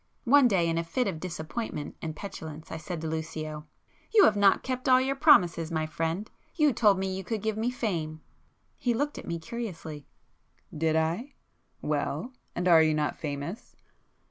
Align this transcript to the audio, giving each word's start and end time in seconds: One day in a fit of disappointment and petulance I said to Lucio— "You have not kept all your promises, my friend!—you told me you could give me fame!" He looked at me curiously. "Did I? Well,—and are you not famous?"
One 0.25 0.47
day 0.47 0.67
in 0.67 0.79
a 0.79 0.83
fit 0.83 1.07
of 1.07 1.19
disappointment 1.19 1.95
and 2.01 2.15
petulance 2.15 2.71
I 2.71 2.77
said 2.77 3.01
to 3.01 3.07
Lucio— 3.07 3.67
"You 4.11 4.23
have 4.23 4.35
not 4.35 4.63
kept 4.63 4.89
all 4.89 4.99
your 4.99 5.15
promises, 5.15 5.69
my 5.69 5.85
friend!—you 5.85 6.73
told 6.73 6.97
me 6.97 7.15
you 7.15 7.23
could 7.23 7.43
give 7.43 7.55
me 7.55 7.69
fame!" 7.69 8.21
He 8.79 8.95
looked 8.95 9.19
at 9.19 9.27
me 9.27 9.37
curiously. 9.37 10.07
"Did 10.75 10.95
I? 10.95 11.35
Well,—and 11.83 12.67
are 12.67 12.81
you 12.81 12.95
not 12.95 13.15
famous?" 13.19 13.75